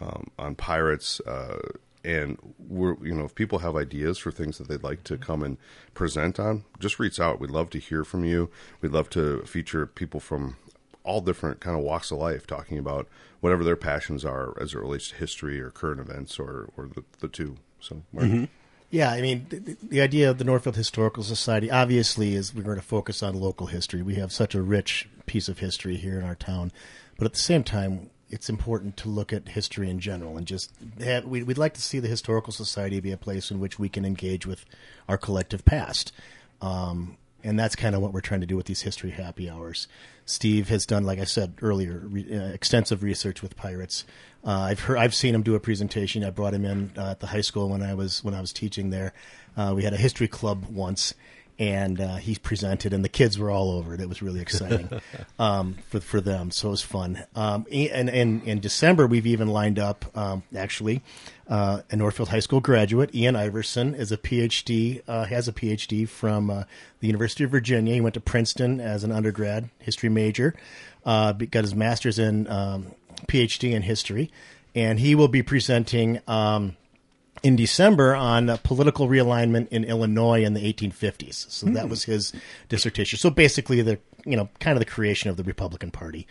um, 0.01 0.31
on 0.39 0.55
pirates, 0.55 1.21
uh, 1.21 1.59
and 2.05 2.39
we're 2.59 2.97
you 3.05 3.15
know 3.15 3.25
if 3.25 3.35
people 3.35 3.59
have 3.59 3.77
ideas 3.77 4.19
for 4.19 4.31
things 4.31 4.59
that 4.59 4.69
they'd 4.69 4.83
like 4.83 5.05
to 5.05 5.19
come 5.19 5.43
and 5.43 5.59
present 5.95 6.41
on, 6.41 6.65
just 6.79 6.99
reach 6.99 7.21
out. 7.21 7.41
We'd 7.41 7.51
love 7.51 7.71
to 7.71 7.79
hear 7.79 8.05
from 8.05 8.25
you. 8.25 8.51
We'd 8.81 8.93
love 8.93 9.11
to 9.11 9.43
feature 9.43 9.87
people 9.87 10.21
from 10.21 10.57
all 11.03 11.21
different 11.21 11.61
kind 11.61 11.77
of 11.77 11.83
walks 11.83 12.11
of 12.11 12.19
life 12.19 12.47
talking 12.47 12.79
about 12.79 13.09
whatever 13.41 13.65
their 13.65 13.77
passions 13.77 14.25
are 14.25 14.55
as 14.61 14.75
it 14.75 14.79
relates 14.79 15.09
to 15.11 15.17
history 15.17 15.61
or 15.61 15.71
current 15.71 16.01
events 16.01 16.39
or 16.39 16.71
or 16.77 16.87
the, 16.87 17.05
the 17.21 17.29
two. 17.29 17.57
So 17.81 18.03
Mark? 18.13 18.49
Yeah, 18.91 19.13
I 19.13 19.21
mean, 19.21 19.47
the, 19.49 19.77
the 19.81 20.01
idea 20.01 20.29
of 20.31 20.39
the 20.39 20.45
Northfield 20.45 20.75
Historical 20.75 21.23
Society 21.23 21.71
obviously 21.71 22.35
is 22.35 22.53
we're 22.53 22.65
going 22.65 22.77
to 22.77 22.83
focus 22.83 23.23
on 23.23 23.35
local 23.35 23.69
history. 23.69 24.03
We 24.03 24.17
have 24.17 24.33
such 24.33 24.55
a 24.57 24.63
rich 24.63 25.09
piece 25.31 25.49
of 25.49 25.61
history 25.61 25.97
here 25.97 26.19
in 26.19 26.25
our 26.25 26.35
town, 26.35 26.73
but 27.17 27.25
at 27.25 27.33
the 27.33 27.39
same 27.39 27.63
time, 27.63 28.11
it's 28.31 28.49
important 28.49 28.97
to 28.97 29.09
look 29.09 29.33
at 29.33 29.49
history 29.49 29.89
in 29.89 30.01
general 30.01 30.37
and 30.37 30.45
just 30.45 30.73
have, 31.01 31.25
we, 31.25 31.45
we'd 31.45 31.57
like 31.57 31.75
to 31.75 31.81
see 31.81 32.01
the 32.01 32.09
Historical 32.09 32.53
Society 32.53 32.99
be 32.99 33.13
a 33.13 33.17
place 33.17 33.51
in 33.53 33.61
which 33.61 33.79
we 33.79 33.89
can 33.89 34.05
engage 34.05 34.45
with 34.45 34.65
our 35.09 35.17
collective 35.17 35.65
past. 35.65 36.13
Um, 36.61 37.17
and 37.45 37.59
that's 37.59 37.77
kind 37.77 37.95
of 37.95 38.03
what 38.03 38.13
we're 38.13 38.21
trying 38.21 38.41
to 38.41 38.47
do 38.47 38.57
with 38.57 38.67
these 38.67 38.83
history 38.83 39.11
happy 39.11 39.49
hours. 39.49 39.87
Steve 40.27 40.69
has 40.69 40.85
done, 40.85 41.05
like 41.05 41.21
I 41.21 41.25
said 41.25 41.55
earlier, 41.63 42.03
re- 42.05 42.37
uh, 42.37 42.49
extensive 42.53 43.03
research 43.05 43.41
with 43.41 43.57
pirates. 43.57 44.05
Uh, 44.45 44.51
I've 44.71 44.81
heard, 44.81 44.99
I've 44.99 45.15
seen 45.15 45.35
him 45.35 45.43
do 45.43 45.55
a 45.55 45.61
presentation. 45.61 46.25
I 46.25 46.31
brought 46.31 46.55
him 46.55 46.65
in 46.65 46.93
uh, 46.97 47.13
at 47.13 47.21
the 47.21 47.29
high 47.29 47.41
school 47.41 47.69
when 47.69 47.83
I 47.83 47.95
was 47.95 48.23
when 48.25 48.35
I 48.35 48.41
was 48.41 48.53
teaching 48.53 48.91
there. 48.91 49.13
Uh, 49.57 49.73
we 49.77 49.85
had 49.85 49.93
a 49.93 49.97
history 49.97 50.29
club 50.29 50.67
once, 50.71 51.15
and 51.61 52.01
uh, 52.01 52.17
he 52.17 52.35
presented, 52.37 52.95
and 52.95 53.05
the 53.05 53.09
kids 53.11 53.39
were 53.39 53.51
all 53.51 53.71
over 53.71 53.93
it. 53.93 54.01
It 54.01 54.09
was 54.09 54.23
really 54.23 54.41
exciting 54.41 54.89
um, 55.39 55.77
for 55.89 56.01
for 56.01 56.21
them, 56.21 56.51
so 56.51 56.69
it 56.69 56.71
was 56.71 56.83
fun. 56.83 57.23
Um, 57.37 57.67
and, 57.71 58.09
and 58.09 58.43
in 58.45 58.61
December, 58.61 59.07
we've 59.07 59.27
even 59.27 59.47
lined 59.47 59.79
up 59.79 60.07
um, 60.17 60.43
actually 60.57 61.03
uh, 61.49 61.83
a 61.91 61.97
Northfield 61.97 62.31
High 62.31 62.41
School 62.41 62.61
graduate, 62.61 63.15
Ian 63.15 63.37
Iverson, 63.37 63.95
is 63.95 64.11
a 64.11 64.17
PhD, 64.17 65.03
uh, 65.07 65.27
has 65.27 65.49
a 65.49 65.53
PhD 65.53 66.09
from 66.09 66.49
uh, 66.49 66.65
the 67.01 67.09
University 67.09 67.45
of 67.45 67.51
Virginia. 67.51 67.93
He 67.93 68.01
went 68.01 68.15
to 68.15 68.21
Princeton 68.21 68.81
as 68.81 69.05
an 69.05 69.13
undergrad 69.13 69.69
history 69.81 70.09
major, 70.09 70.55
uh, 71.05 71.33
got 71.33 71.65
his 71.65 71.75
master's 71.75 72.19
in 72.19 72.49
um, 72.49 72.87
PhD 73.27 73.73
in 73.73 73.83
history, 73.83 74.31
and 74.75 74.99
he 74.99 75.15
will 75.15 75.29
be 75.29 75.43
presenting. 75.43 76.21
Um, 76.27 76.77
in 77.43 77.57
December 77.57 78.15
on 78.15 78.59
political 78.59 79.09
realignment 79.09 79.69
in 79.69 79.85
Illinois 79.85 80.45
in 80.45 80.55
the 80.55 80.73
1850s. 80.73 81.51
So 81.51 81.67
that 81.67 81.85
hmm. 81.85 81.91
was 81.91 82.05
his 82.05 82.33
dissertation. 82.69 83.19
So 83.19 83.31
basically, 83.31 83.83
the 83.83 83.99
you 84.25 84.37
know 84.37 84.49
kind 84.61 84.77
of 84.77 84.81
the 84.81 84.91
creation 84.91 85.31
of 85.31 85.37
the 85.37 85.45
Republican 85.45 85.91
Party, 85.91 86.27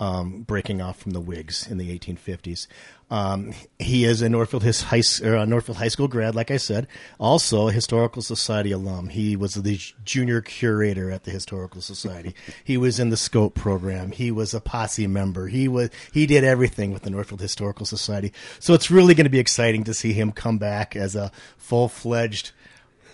um, 0.00 0.42
breaking 0.42 0.80
off 0.80 0.98
from 0.98 1.12
the 1.12 1.20
Whigs 1.20 1.66
in 1.66 1.78
the 1.78 1.98
1850s. 1.98 2.66
Um, 3.12 3.52
he 3.78 4.04
is 4.04 4.22
a 4.22 4.28
Northfield 4.30 4.62
his 4.62 4.80
high 4.80 5.02
or 5.22 5.44
Northfield 5.44 5.76
High 5.76 5.88
School 5.88 6.08
grad, 6.08 6.34
like 6.34 6.50
I 6.50 6.56
said. 6.56 6.86
Also 7.20 7.68
a 7.68 7.72
Historical 7.72 8.22
Society 8.22 8.72
alum. 8.72 9.08
He 9.08 9.36
was 9.36 9.52
the 9.52 9.78
junior 10.02 10.40
curator 10.40 11.10
at 11.10 11.24
the 11.24 11.30
Historical 11.30 11.82
Society. 11.82 12.34
he 12.64 12.78
was 12.78 12.98
in 12.98 13.10
the 13.10 13.18
Scope 13.18 13.54
program. 13.54 14.12
He 14.12 14.30
was 14.30 14.54
a 14.54 14.62
posse 14.62 15.06
member. 15.06 15.48
He 15.48 15.68
was 15.68 15.90
he 16.10 16.26
did 16.26 16.42
everything 16.42 16.90
with 16.90 17.02
the 17.02 17.10
Northfield 17.10 17.42
Historical 17.42 17.84
Society. 17.84 18.32
So 18.58 18.72
it's 18.72 18.90
really 18.90 19.14
going 19.14 19.26
to 19.26 19.30
be 19.30 19.38
exciting 19.38 19.84
to 19.84 19.92
see 19.92 20.14
him 20.14 20.32
come 20.32 20.56
back 20.56 20.96
as 20.96 21.14
a 21.14 21.30
full 21.58 21.88
fledged, 21.88 22.52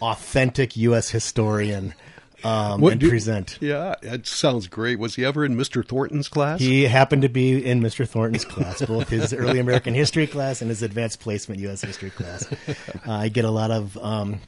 authentic 0.01 0.77
U.S. 0.77 1.11
historian 1.11 1.93
um, 2.45 2.81
What 2.81 2.93
and 2.93 3.01
do- 3.01 3.09
present. 3.09 3.59
Yeah, 3.61 3.95
it 4.03 4.27
sounds 4.27 4.67
great. 4.69 4.99
Was 4.99 5.17
he 5.17 5.25
ever 5.25 5.45
in 5.45 5.57
Mr. 5.57 5.87
Thornton's 5.87 6.29
class? 6.29 6.61
He 6.61 6.85
happened 6.85 7.23
to 7.23 7.29
be 7.29 7.65
in 7.65 7.81
Mr. 7.81 8.07
Thornton's 8.09 8.45
class, 8.45 8.81
both 8.83 9.09
his 9.09 9.33
early 9.33 9.59
American 9.59 9.95
history 9.95 10.27
class 10.27 10.61
and 10.61 10.71
his 10.71 10.83
advanced 10.83 11.21
placement 11.21 11.61
U.S. 11.63 11.81
history 11.83 12.11
class. 12.11 12.47
Uh, 13.07 13.13
I 13.13 13.29
get 13.29 13.45
a 13.45 13.51
lot 13.51 13.71
of 13.71 13.97
um, 13.99 14.41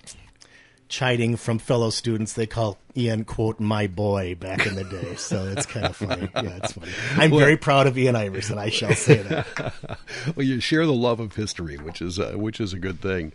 chiding 0.88 1.37
from 1.37 1.59
fellow 1.59 1.90
students. 1.90 2.32
They 2.35 2.47
call 2.47 2.78
Ian, 2.97 3.25
quote, 3.25 3.61
my 3.61 3.87
boy 3.87 4.35
back 4.35 4.66
in 4.66 4.75
the 4.75 4.85
day. 4.85 5.14
So 5.16 5.49
it's 5.49 5.66
kind 5.66 5.87
of 5.87 5.97
funny. 5.97 6.28
Yeah, 6.35 6.59
it's 6.62 6.73
funny. 6.73 6.92
I'm 7.16 7.30
very 7.30 7.56
proud 7.56 7.87
of 7.87 7.97
Ian 7.97 8.16
Iverson. 8.16 8.59
I 8.59 8.68
shall 8.70 8.94
say 8.94 9.23
that. 9.23 9.73
well, 10.37 10.47
you 10.47 10.61
share 10.61 10.87
the 10.87 10.92
love 10.92 11.20
of 11.20 11.35
history, 11.35 11.76
which 11.76 12.02
is 12.02 12.18
uh, 12.18 12.32
which 12.37 12.61
is 12.61 12.73
a 12.73 12.78
good 12.78 13.00
thing. 13.00 13.32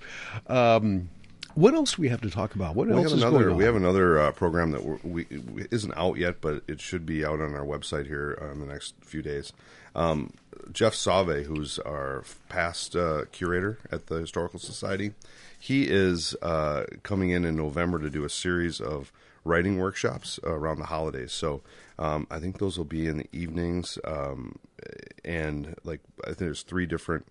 Um, 0.48 1.10
What 1.56 1.74
else 1.74 1.96
do 1.96 2.02
we 2.02 2.10
have 2.10 2.22
to 2.22 2.30
talk 2.30 2.54
about? 2.56 2.76
What 2.76 2.88
We 2.88 2.94
else 2.94 3.04
have 3.12 3.18
is 3.18 3.24
another. 3.24 3.40
going 3.46 3.52
on? 3.54 3.58
We 3.58 3.64
have 3.64 3.76
another 3.76 4.20
uh, 4.20 4.32
program 4.34 4.72
that 4.72 5.06
we 5.06 5.26
isn't 5.72 5.94
out 5.96 6.18
yet, 6.18 6.42
but 6.42 6.64
it 6.68 6.82
should 6.82 7.06
be 7.06 7.26
out 7.26 7.40
on 7.40 7.54
our 7.56 7.66
website 7.66 8.08
here 8.08 8.38
uh, 8.42 8.52
in 8.52 8.60
the 8.60 8.66
next 8.66 8.94
few 9.02 9.22
days. 9.22 9.54
Um, 9.96 10.34
Jeff 10.74 10.94
Sauve, 10.94 11.46
who's 11.46 11.80
our 11.80 12.24
past 12.50 12.96
uh, 12.96 13.24
curator 13.32 13.80
at 13.90 14.08
the 14.08 14.16
Historical 14.16 14.60
Society, 14.60 15.14
he 15.58 15.84
is 15.86 16.36
uh, 16.42 16.84
coming 17.04 17.30
in 17.30 17.46
in 17.46 17.56
November 17.56 18.00
to 18.00 18.10
do 18.10 18.26
a 18.26 18.30
series 18.30 18.82
of 18.82 19.12
writing 19.46 19.78
workshops 19.78 20.40
around 20.44 20.80
the 20.80 20.86
holidays. 20.86 21.32
So 21.32 21.62
um, 21.98 22.28
I 22.30 22.40
think 22.40 22.58
those 22.58 22.78
will 22.78 22.84
be 22.86 23.08
in 23.08 23.20
the 23.20 23.28
evenings, 23.32 23.98
um, 24.04 24.58
and 25.24 25.76
like 25.86 26.02
I 26.24 26.28
think 26.28 26.40
there's 26.40 26.64
three 26.64 26.86
different 26.86 27.26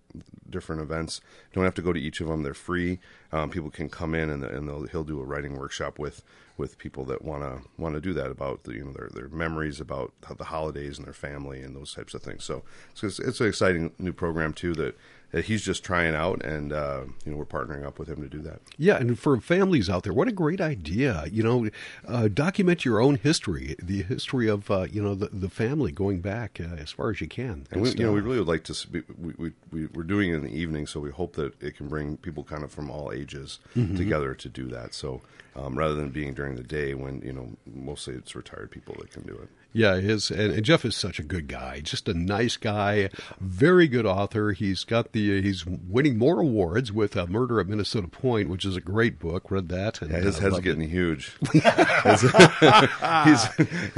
different 0.55 0.81
events. 0.81 1.21
Don't 1.53 1.63
have 1.65 1.75
to 1.75 1.81
go 1.87 1.93
to 1.93 1.99
each 1.99 2.19
of 2.21 2.27
them; 2.27 2.43
they're 2.43 2.53
free. 2.69 2.99
Um, 3.31 3.49
people 3.49 3.69
can 3.69 3.89
come 3.89 4.15
in 4.15 4.29
and, 4.29 4.43
and 4.43 4.67
they'll, 4.67 4.85
he'll 4.87 5.03
do 5.03 5.19
a 5.19 5.25
writing 5.25 5.55
workshop 5.57 5.99
with 5.99 6.23
with 6.57 6.77
people 6.77 7.03
that 7.03 7.21
want 7.21 7.43
to 7.43 7.53
want 7.77 7.95
to 7.95 8.01
do 8.01 8.13
that 8.13 8.31
about 8.31 8.63
the, 8.63 8.73
you 8.73 8.83
know 8.85 8.93
their 8.93 9.09
their 9.13 9.27
memories 9.29 9.79
about 9.81 10.13
the 10.37 10.45
holidays 10.45 10.97
and 10.97 11.05
their 11.05 11.13
family 11.27 11.59
and 11.61 11.75
those 11.75 11.93
types 11.93 12.13
of 12.13 12.21
things. 12.23 12.43
So, 12.45 12.63
so 12.93 13.07
it's, 13.07 13.19
it's 13.19 13.41
an 13.41 13.47
exciting 13.47 13.91
new 13.99 14.13
program 14.13 14.53
too 14.53 14.73
that, 14.75 14.95
that 15.31 15.45
he's 15.45 15.63
just 15.63 15.83
trying 15.83 16.15
out, 16.15 16.41
and 16.45 16.71
uh, 16.71 17.01
you 17.25 17.31
know 17.33 17.37
we're 17.37 17.45
partnering 17.59 17.85
up 17.85 17.99
with 17.99 18.07
him 18.07 18.21
to 18.21 18.29
do 18.29 18.39
that. 18.43 18.61
Yeah, 18.77 18.95
and 18.95 19.19
for 19.19 19.35
families 19.41 19.89
out 19.89 20.03
there, 20.03 20.13
what 20.13 20.29
a 20.29 20.31
great 20.31 20.61
idea! 20.61 21.25
You 21.29 21.43
know, 21.43 21.69
uh, 22.07 22.29
document 22.29 22.85
your 22.85 23.01
own 23.01 23.15
history, 23.17 23.75
the 23.83 24.03
history 24.03 24.47
of 24.47 24.71
uh, 24.71 24.87
you 24.89 25.01
know 25.03 25.13
the, 25.13 25.27
the 25.33 25.49
family 25.49 25.91
going 25.91 26.21
back 26.21 26.61
uh, 26.61 26.75
as 26.75 26.89
far 26.91 27.09
as 27.09 27.19
you 27.19 27.27
can. 27.27 27.67
And 27.71 27.81
we, 27.81 27.89
you 27.89 28.05
know, 28.05 28.13
we 28.13 28.21
really 28.21 28.39
would 28.39 28.47
like 28.47 28.63
to. 28.65 28.71
s- 28.73 28.87
We, 28.89 29.03
we, 29.17 29.33
we, 29.37 29.51
we, 29.73 29.85
we're 29.87 30.03
doing 30.03 30.29
it 30.33 30.44
the 30.45 30.57
evening, 30.57 30.87
so 30.87 30.99
we 30.99 31.11
hope 31.11 31.35
that 31.35 31.61
it 31.61 31.75
can 31.75 31.87
bring 31.89 32.17
people 32.17 32.43
kind 32.43 32.63
of 32.63 32.71
from 32.71 32.89
all 32.89 33.11
ages 33.11 33.59
Mm-hmm. 33.75 33.97
together 33.97 34.33
to 34.33 34.49
do 34.49 34.67
that. 34.69 34.93
So 34.93 35.21
um, 35.55 35.77
rather 35.77 35.95
than 35.95 36.09
being 36.09 36.33
during 36.33 36.55
the 36.55 36.63
day 36.63 36.93
when 36.93 37.21
you 37.21 37.33
know 37.33 37.49
mostly 37.65 38.13
it's 38.15 38.35
retired 38.35 38.71
people 38.71 38.95
that 38.99 39.11
can 39.11 39.23
do 39.23 39.33
it. 39.33 39.49
Yeah, 39.73 39.95
his 39.97 40.31
and, 40.31 40.63
Jeff 40.63 40.85
is 40.85 40.95
such 40.95 41.19
a 41.19 41.23
good 41.23 41.49
guy, 41.49 41.81
just 41.81 42.07
a 42.07 42.13
nice 42.13 42.55
guy, 42.55 43.09
very 43.41 43.89
good 43.89 44.05
author. 44.05 44.53
He's 44.53 44.85
got 44.85 45.11
the 45.11 45.41
he's 45.41 45.65
winning 45.65 46.17
more 46.17 46.39
awards 46.39 46.93
with 46.93 47.17
uh, 47.17 47.25
Murder 47.27 47.59
at 47.59 47.67
Minnesota 47.67 48.07
Point, 48.07 48.47
which 48.49 48.63
is 48.63 48.77
a 48.77 48.81
great 48.81 49.19
book. 49.19 49.51
Read 49.51 49.67
that. 49.69 50.01
And, 50.01 50.11
Yeah, 50.11 50.19
his 50.19 50.37
uh, 50.37 50.41
head's 50.41 50.53
loved 50.53 50.65
it. 50.65 50.69
getting 50.69 50.89
huge. 50.89 51.33
he's, 51.53 53.47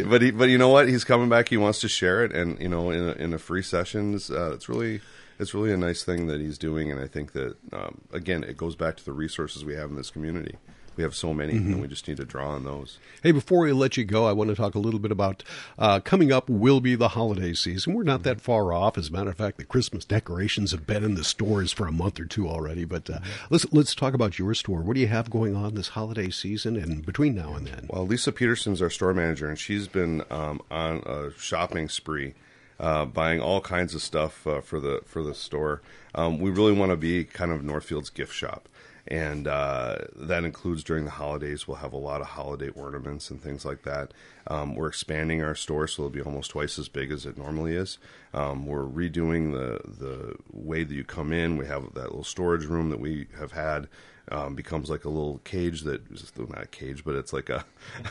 but 0.08 0.22
he, 0.22 0.32
but 0.32 0.50
you 0.50 0.58
know 0.58 0.70
what? 0.70 0.88
He's 0.90 1.04
coming 1.04 1.30
back. 1.30 1.50
He 1.50 1.58
wants 1.58 1.80
to 1.82 1.88
share 1.88 2.24
it, 2.26 2.32
and 2.34 2.60
you 2.60 2.70
know, 2.70 2.90
in 2.90 3.10
a, 3.10 3.12
in 3.14 3.34
a 3.34 3.38
free 3.40 3.62
sessions, 3.64 4.30
uh, 4.32 4.52
it's 4.54 4.68
really 4.70 5.02
it's 5.40 5.54
really 5.54 5.72
a 5.74 5.78
nice 5.78 6.04
thing 6.04 6.28
that 6.28 6.40
he's 6.42 6.58
doing. 6.58 6.92
And 6.92 7.00
I 7.00 7.08
think 7.08 7.34
that 7.34 7.56
um, 7.74 8.02
again, 8.12 8.44
it 8.44 8.58
goes 8.58 8.76
back 8.76 8.98
to 8.98 9.06
the 9.06 9.14
resources 9.14 9.64
we 9.66 9.76
have 9.76 9.90
in 9.90 9.96
this 9.96 10.10
community. 10.10 10.56
We 10.96 11.04
have 11.04 11.14
so 11.16 11.32
many, 11.32 11.54
Mm-hmm. 11.54 11.74
and 11.74 11.82
we 11.84 11.88
just 11.88 12.08
need 12.08 12.18
to 12.18 12.26
draw 12.26 12.50
on 12.50 12.64
those. 12.64 12.98
Hey, 13.22 13.32
before 13.32 13.60
we 13.60 13.72
let 13.72 13.98
you 13.98 14.04
go, 14.04 14.26
I 14.26 14.32
want 14.32 14.50
to 14.50 14.56
talk 14.56 14.74
a 14.74 14.80
little 14.80 15.00
bit 15.00 15.12
about 15.12 15.44
uh, 15.78 16.00
coming 16.00 16.32
up 16.32 16.50
will 16.50 16.80
be 16.82 16.96
the 16.96 17.10
holiday 17.10 17.54
season. 17.54 17.94
We're 17.94 18.02
not 18.02 18.24
that 18.24 18.42
far 18.42 18.74
off. 18.74 18.98
As 18.98 19.10
a 19.10 19.12
matter 19.12 19.30
of 19.30 19.38
fact, 19.38 19.58
the 19.58 19.64
Christmas 19.64 20.06
decorations 20.06 20.72
have 20.72 20.88
been 20.88 21.04
in 21.04 21.14
the 21.14 21.24
stores 21.24 21.72
for 21.72 21.86
a 21.86 21.92
month 21.92 22.20
or 22.20 22.26
two 22.26 22.50
already. 22.50 22.84
But 22.84 23.12
uh, 23.12 23.20
let's 23.52 23.72
let's 23.72 23.94
talk 23.94 24.16
about 24.16 24.40
your 24.40 24.56
store. 24.56 24.82
What 24.82 24.96
do 24.96 25.00
you 25.00 25.08
have 25.08 25.30
going 25.30 25.56
on 25.56 25.76
this 25.76 25.90
holiday 25.90 26.32
season 26.32 26.76
and 26.76 27.06
between 27.06 27.36
now 27.36 27.54
and 27.54 27.68
then? 27.68 27.86
Well, 27.92 28.08
Lisa 28.08 28.32
Peterson's 28.32 28.82
our 28.82 28.90
store 28.90 29.14
manager, 29.14 29.48
and 29.48 29.60
she's 29.60 29.88
been 29.88 30.24
um, 30.32 30.62
on 30.72 31.04
a 31.06 31.30
shopping 31.38 31.90
spree, 31.90 32.34
uh, 32.80 33.06
buying 33.06 33.42
all 33.42 33.62
kinds 33.62 33.96
of 33.96 34.02
stuff 34.02 34.46
uh, 34.46 34.62
for 34.62 34.80
the 34.80 35.02
for 35.06 35.24
the 35.24 35.34
store. 35.34 35.82
Um, 36.16 36.40
we 36.40 36.50
really 36.50 36.74
want 36.74 36.92
to 36.92 36.98
be 36.98 37.24
kind 37.24 37.52
of 37.52 37.64
Northfield's 37.64 38.10
gift 38.10 38.34
shop, 38.34 38.70
and 39.08 39.48
uh, 39.48 39.98
that 40.16 40.44
includes 40.44 40.84
during 40.84 41.06
the 41.06 41.12
holidays. 41.12 41.68
We'll 41.68 41.78
have 41.78 41.94
a 41.94 41.98
lot 41.98 42.22
of 42.22 42.28
holiday 42.28 42.70
ornaments 42.70 43.30
and 43.30 43.42
things 43.42 43.66
like 43.66 43.84
that. 43.84 44.14
Um, 44.48 44.76
we're 44.76 44.88
expanding 44.88 45.44
our 45.44 45.56
store, 45.56 45.88
so 45.88 46.04
it'll 46.04 46.12
be 46.12 46.22
almost 46.22 46.52
twice 46.52 46.80
as 46.80 46.88
big 46.88 47.12
as 47.12 47.26
it 47.26 47.38
normally 47.38 47.76
is. 47.76 47.98
Um, 48.34 48.66
we're 48.66 48.86
redoing 48.86 49.54
the 49.54 49.80
the 49.90 50.36
way 50.52 50.84
that 50.84 50.94
you 50.94 51.04
come 51.04 51.32
in. 51.32 51.58
We 51.58 51.68
have 51.68 51.94
that 51.94 52.10
little 52.10 52.24
storage 52.24 52.66
room 52.66 52.90
that 52.90 53.00
we 53.00 53.28
have 53.38 53.52
had 53.54 53.88
um, 54.32 54.56
becomes 54.56 54.90
like 54.90 55.06
a 55.06 55.10
little 55.10 55.40
cage 55.40 55.82
that 55.82 56.02
not 56.38 56.64
a 56.64 56.68
cage, 56.68 57.04
but 57.04 57.16
it's 57.16 57.34
like 57.34 57.50
a 57.50 57.66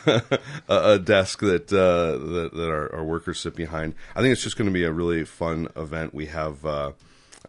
a, 0.67 0.91
a 0.93 0.99
desk 0.99 1.39
that 1.39 1.71
uh, 1.71 2.17
that, 2.17 2.51
that 2.53 2.69
our, 2.69 2.93
our 2.95 3.03
workers 3.03 3.39
sit 3.39 3.55
behind. 3.55 3.93
I 4.15 4.21
think 4.21 4.31
it's 4.31 4.43
just 4.43 4.57
going 4.57 4.69
to 4.69 4.73
be 4.73 4.83
a 4.83 4.91
really 4.91 5.23
fun 5.25 5.67
event. 5.75 6.13
We 6.13 6.27
have 6.27 6.65
uh, 6.65 6.91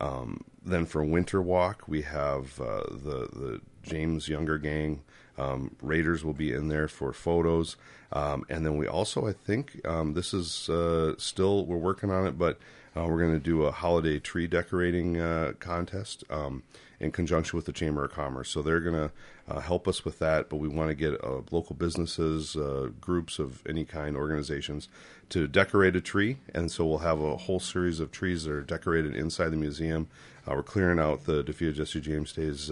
um, 0.01 0.45
then 0.65 0.87
for 0.87 1.03
winter 1.03 1.41
walk 1.41 1.85
we 1.87 2.03
have 2.03 2.61
uh, 2.61 2.85
the 2.91 3.29
the 3.33 3.61
James 3.83 4.29
Younger 4.29 4.59
Gang. 4.59 5.03
Um, 5.39 5.77
Raiders 5.81 6.25
will 6.25 6.35
be 6.35 6.53
in 6.53 6.67
there 6.67 6.89
for 6.89 7.13
photos, 7.13 7.77
um, 8.13 8.45
and 8.49 8.67
then 8.67 8.77
we 8.77 8.89
also 8.89 9.27
I 9.27 9.33
think 9.33 9.81
um, 9.87 10.15
this 10.15 10.35
is 10.35 10.69
uh, 10.69 11.15
still 11.17 11.65
we're 11.65 11.77
working 11.77 12.11
on 12.11 12.27
it, 12.27 12.37
but 12.37 12.59
uh, 12.99 13.07
we're 13.07 13.19
going 13.19 13.33
to 13.33 13.39
do 13.39 13.63
a 13.63 13.71
holiday 13.71 14.19
tree 14.19 14.47
decorating 14.47 15.21
uh, 15.21 15.53
contest 15.61 16.25
um, 16.31 16.63
in 16.99 17.13
conjunction 17.13 17.57
with 17.57 17.67
the 17.67 17.73
Chamber 17.73 18.05
of 18.05 18.11
Commerce. 18.11 18.51
So 18.51 18.61
they're 18.61 18.81
going 18.81 19.09
to 19.09 19.13
uh, 19.49 19.61
help 19.61 19.87
us 19.87 20.05
with 20.05 20.19
that, 20.19 20.49
but 20.49 20.57
we 20.57 20.69
want 20.69 20.91
to 20.91 20.95
get 20.95 21.23
uh, 21.23 21.43
local 21.51 21.77
businesses, 21.77 22.57
uh, 22.57 22.89
groups 23.01 23.39
of 23.39 23.63
any 23.69 23.85
kind, 23.85 24.17
organizations 24.17 24.89
to 25.29 25.47
decorate 25.47 25.95
a 25.95 26.01
tree. 26.01 26.39
And 26.55 26.73
so 26.73 26.85
we'll 26.87 26.99
have 26.99 27.21
a 27.21 27.37
whole 27.37 27.61
series 27.61 28.01
of 28.01 28.11
trees 28.11 28.45
that 28.45 28.53
are 28.53 28.63
decorated 28.63 29.15
inside 29.15 29.51
the 29.51 29.57
museum. 29.57 30.09
Uh, 30.47 30.55
we're 30.57 30.63
clearing 30.63 30.99
out 30.99 31.25
the 31.25 31.45
Defeat 31.45 31.77
Jesse 31.77 32.01
James 32.01 32.33
Days 32.33 32.71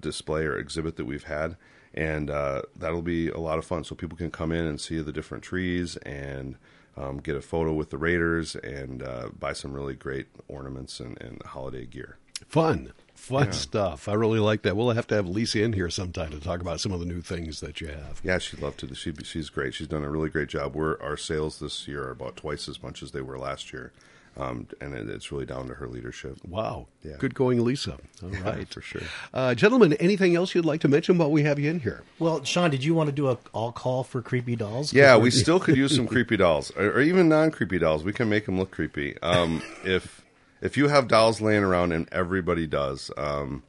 display 0.00 0.44
or 0.44 0.58
exhibit 0.58 0.96
that 0.96 1.06
we've 1.06 1.24
had. 1.24 1.56
And 1.94 2.28
that'll 2.28 3.02
be 3.02 3.28
a 3.28 3.38
lot 3.38 3.58
of 3.58 3.64
fun. 3.64 3.84
So 3.84 3.94
people 3.94 4.18
can 4.18 4.30
come 4.30 4.52
in 4.52 4.66
and 4.66 4.80
see 4.80 5.00
the 5.00 5.12
different 5.12 5.42
trees 5.42 5.96
and 5.98 6.56
um, 6.96 7.18
get 7.18 7.36
a 7.36 7.40
photo 7.40 7.72
with 7.72 7.90
the 7.90 7.98
Raiders 7.98 8.56
and 8.56 9.02
uh, 9.02 9.28
buy 9.38 9.52
some 9.52 9.72
really 9.72 9.94
great 9.94 10.26
ornaments 10.48 11.00
and, 11.00 11.20
and 11.20 11.42
holiday 11.44 11.86
gear. 11.86 12.18
Fun, 12.48 12.92
fun 13.14 13.52
stuff. 13.52 14.08
I 14.08 14.14
really 14.14 14.40
like 14.40 14.62
that. 14.62 14.76
We'll 14.76 14.90
have 14.90 15.06
to 15.06 15.14
have 15.14 15.28
Lisa 15.28 15.62
in 15.62 15.72
here 15.72 15.88
sometime 15.88 16.30
to 16.32 16.40
talk 16.40 16.60
about 16.60 16.80
some 16.80 16.92
of 16.92 17.00
the 17.00 17.06
new 17.06 17.20
things 17.20 17.60
that 17.60 17.80
you 17.80 17.86
have. 17.86 18.20
Yeah, 18.22 18.38
she'd 18.38 18.60
love 18.60 18.76
to. 18.78 18.94
She, 18.94 19.12
she's 19.22 19.48
great. 19.48 19.74
She's 19.74 19.86
done 19.86 20.04
a 20.04 20.10
really 20.10 20.28
great 20.28 20.48
job. 20.48 20.74
We're, 20.74 21.00
our 21.00 21.16
sales 21.16 21.60
this 21.60 21.86
year 21.86 22.04
are 22.04 22.10
about 22.10 22.36
twice 22.36 22.68
as 22.68 22.82
much 22.82 23.02
as 23.02 23.12
they 23.12 23.22
were 23.22 23.38
last 23.38 23.72
year. 23.72 23.92
Um, 24.36 24.66
and 24.80 24.94
it, 24.94 25.10
it's 25.10 25.30
really 25.30 25.44
down 25.44 25.68
to 25.68 25.74
her 25.74 25.86
leadership. 25.86 26.38
Wow. 26.46 26.86
Yeah. 27.04 27.16
Good 27.18 27.34
going, 27.34 27.62
Lisa. 27.62 27.98
All 28.22 28.30
right. 28.30 28.66
for 28.66 28.80
sure. 28.80 29.02
Uh, 29.34 29.54
gentlemen, 29.54 29.92
anything 29.94 30.34
else 30.36 30.54
you'd 30.54 30.64
like 30.64 30.80
to 30.82 30.88
mention 30.88 31.18
while 31.18 31.30
we 31.30 31.42
have 31.42 31.58
you 31.58 31.70
in 31.70 31.80
here? 31.80 32.02
Well, 32.18 32.42
Sean, 32.44 32.70
did 32.70 32.82
you 32.82 32.94
want 32.94 33.08
to 33.08 33.12
do 33.12 33.28
a 33.28 33.38
all 33.52 33.72
call 33.72 34.04
for 34.04 34.22
creepy 34.22 34.56
dolls? 34.56 34.92
Yeah, 34.92 35.18
we 35.18 35.30
still 35.30 35.60
could 35.60 35.76
use 35.76 35.94
some 35.94 36.06
creepy 36.06 36.38
dolls, 36.38 36.70
or, 36.76 36.92
or 36.92 37.00
even 37.02 37.28
non-creepy 37.28 37.78
dolls. 37.78 38.04
We 38.04 38.12
can 38.14 38.28
make 38.30 38.46
them 38.46 38.58
look 38.58 38.70
creepy. 38.70 39.20
Um, 39.20 39.62
if 39.84 40.24
if 40.62 40.76
you 40.76 40.88
have 40.88 41.08
dolls 41.08 41.40
laying 41.40 41.64
around, 41.64 41.92
and 41.92 42.08
everybody 42.10 42.66
does, 42.66 43.10
um, 43.18 43.62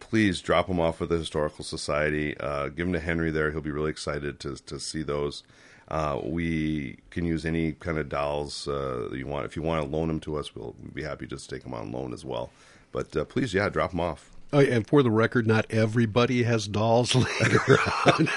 please 0.00 0.40
drop 0.40 0.66
them 0.66 0.80
off 0.80 1.00
at 1.00 1.10
the 1.10 1.18
historical 1.18 1.64
society. 1.64 2.36
Uh, 2.38 2.68
give 2.68 2.86
them 2.86 2.92
to 2.92 3.00
Henry 3.00 3.30
there; 3.30 3.52
he'll 3.52 3.60
be 3.60 3.70
really 3.70 3.90
excited 3.90 4.40
to 4.40 4.56
to 4.56 4.80
see 4.80 5.02
those. 5.02 5.44
Uh, 5.92 6.18
we 6.24 6.96
can 7.10 7.24
use 7.26 7.44
any 7.44 7.72
kind 7.72 7.98
of 7.98 8.08
dolls 8.08 8.66
uh, 8.66 9.08
that 9.10 9.18
you 9.18 9.26
want. 9.26 9.44
If 9.44 9.54
you 9.56 9.62
want 9.62 9.84
to 9.84 9.88
loan 9.96 10.08
them 10.08 10.20
to 10.20 10.36
us, 10.38 10.56
we'll 10.56 10.74
we'd 10.82 10.94
be 10.94 11.02
happy 11.02 11.26
to 11.26 11.36
just 11.36 11.50
take 11.50 11.62
them 11.64 11.74
on 11.74 11.92
loan 11.92 12.12
as 12.14 12.24
well. 12.24 12.50
But 12.92 13.14
uh, 13.16 13.24
please, 13.26 13.52
yeah, 13.52 13.68
drop 13.68 13.90
them 13.90 14.00
off. 14.00 14.30
Oh, 14.54 14.60
and 14.60 14.86
for 14.86 15.02
the 15.02 15.10
record, 15.10 15.46
not 15.46 15.64
everybody 15.70 16.42
has 16.42 16.68
dolls 16.68 17.14
laying 17.14 17.56
around. 17.68 18.28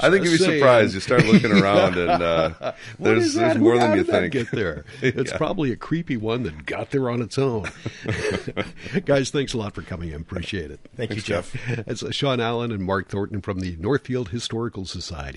I 0.00 0.10
think 0.10 0.24
you'd 0.24 0.30
be 0.32 0.36
saying. 0.36 0.58
surprised. 0.60 0.94
You 0.94 1.00
start 1.00 1.24
looking 1.26 1.50
around, 1.60 1.96
and 1.96 2.22
uh, 2.22 2.72
there's, 3.00 3.34
there's 3.34 3.58
more 3.58 3.76
How 3.78 3.88
than 3.88 3.98
you 3.98 4.04
think. 4.04 4.32
Get 4.32 4.50
there. 4.52 4.84
It's 5.02 5.32
Yeah. 5.32 5.36
probably 5.38 5.72
a 5.72 5.76
creepy 5.76 6.16
one 6.16 6.44
that 6.44 6.66
got 6.66 6.90
there 6.92 7.10
on 7.10 7.20
its 7.20 7.36
own. 7.36 7.68
Guys, 9.04 9.30
thanks 9.30 9.54
a 9.54 9.58
lot 9.58 9.74
for 9.74 9.82
coming 9.82 10.10
in. 10.10 10.20
Appreciate 10.20 10.70
it. 10.70 10.78
Thank 10.96 11.14
you, 11.16 11.20
Jeff. 11.20 11.52
Jeff. 11.66 11.88
It's 11.88 12.02
uh, 12.04 12.10
Sean 12.12 12.40
Allen 12.40 12.70
and 12.70 12.84
Mark 12.84 13.08
Thornton 13.08 13.40
from 13.42 13.58
the 13.60 13.76
Northfield 13.80 14.28
Historical 14.28 14.84
Society. 14.86 15.32